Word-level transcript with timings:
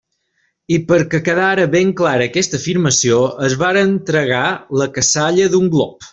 I 0.77 0.77
perquè 0.91 1.19
quedara 1.27 1.67
ben 1.75 1.91
clara 1.99 2.27
aquesta 2.31 2.59
afirmació, 2.61 3.19
es 3.49 3.57
varen 3.67 3.93
tragar 4.09 4.43
la 4.83 4.89
cassalla 4.97 5.53
d'un 5.55 5.71
glop. 5.77 6.05